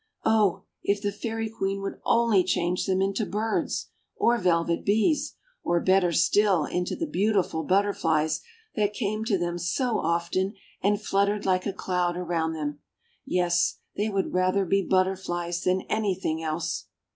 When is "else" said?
16.41-16.87